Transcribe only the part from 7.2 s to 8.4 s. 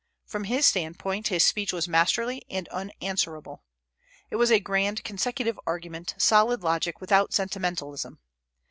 sentimentalism.